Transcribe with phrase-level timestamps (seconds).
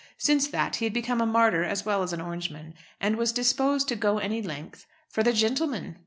[0.17, 3.87] Since that he had become a martyr as well as an Orangeman, and was disposed
[3.89, 5.97] to go any length "for the gintl'men."